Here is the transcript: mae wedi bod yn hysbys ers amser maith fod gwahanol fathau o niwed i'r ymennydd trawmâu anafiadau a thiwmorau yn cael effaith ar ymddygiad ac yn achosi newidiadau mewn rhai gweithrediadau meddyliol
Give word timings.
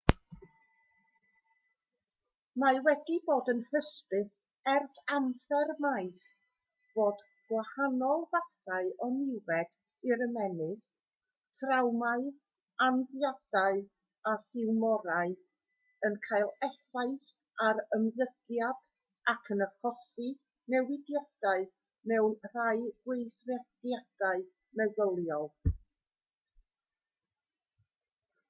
mae 2.61 2.77
wedi 2.85 3.15
bod 3.25 3.49
yn 3.51 3.59
hysbys 3.73 4.31
ers 4.75 4.93
amser 5.17 5.73
maith 5.83 6.23
fod 6.93 7.19
gwahanol 7.51 8.23
fathau 8.31 8.87
o 9.07 9.09
niwed 9.17 9.75
i'r 10.13 10.23
ymennydd 10.27 10.81
trawmâu 11.59 12.25
anafiadau 12.87 13.79
a 14.31 14.33
thiwmorau 14.55 15.35
yn 16.09 16.17
cael 16.27 16.49
effaith 16.69 17.27
ar 17.69 17.81
ymddygiad 17.99 18.91
ac 19.35 19.51
yn 19.57 19.61
achosi 19.67 20.29
newidiadau 20.75 21.67
mewn 22.13 22.35
rhai 22.55 22.79
gweithrediadau 22.87 24.49
meddyliol 24.81 25.47